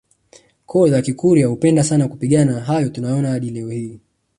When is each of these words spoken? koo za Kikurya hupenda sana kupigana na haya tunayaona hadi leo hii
koo 0.65 0.87
za 0.89 1.01
Kikurya 1.01 1.47
hupenda 1.47 1.83
sana 1.83 2.07
kupigana 2.07 2.51
na 2.51 2.59
haya 2.61 2.89
tunayaona 2.89 3.29
hadi 3.29 3.49
leo 3.51 3.69
hii 3.69 3.99